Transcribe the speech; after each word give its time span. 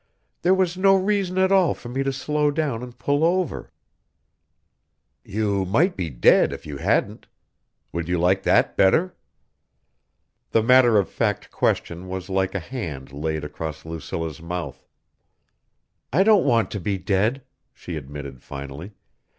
There 0.41 0.55
was 0.55 0.77
no 0.79 0.95
reason 0.95 1.37
at 1.37 1.51
all 1.51 1.75
for 1.75 1.87
me 1.87 2.01
to 2.01 2.11
slow 2.11 2.49
down 2.49 2.81
and 2.81 2.97
pull 2.97 3.23
over." 3.23 3.71
"You 5.23 5.63
might 5.63 5.95
be 5.95 6.09
dead 6.09 6.51
if 6.51 6.65
you 6.65 6.77
hadn't. 6.77 7.27
Would 7.93 8.09
you 8.09 8.17
like 8.17 8.41
that 8.41 8.75
better?" 8.75 9.15
The 10.49 10.63
matter 10.63 10.97
of 10.97 11.07
fact 11.07 11.51
question 11.51 12.07
was 12.07 12.31
like 12.31 12.55
a 12.55 12.59
hand 12.59 13.13
laid 13.13 13.43
across 13.43 13.85
Lucilla's 13.85 14.41
mouth. 14.41 14.83
"I 16.11 16.23
don't 16.23 16.45
want 16.45 16.71
to 16.71 16.79
be 16.79 16.97
dead," 16.97 17.43
she 17.71 17.95
admitted 17.95 18.41
finally. 18.41 18.93